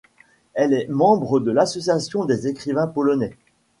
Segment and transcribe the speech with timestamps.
[0.55, 3.37] Elle est membre de l'Association des écrivains polonais.